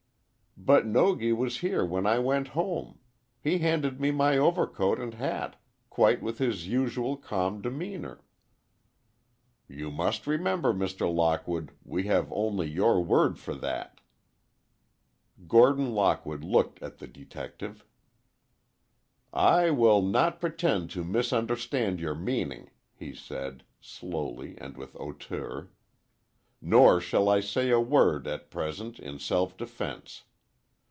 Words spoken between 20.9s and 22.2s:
to misunderstand your